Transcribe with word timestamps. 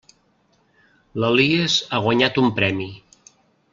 L'Elies 1.23 1.75
ha 1.91 2.01
guanyat 2.07 2.41
un 2.45 2.51
premi! 2.61 2.89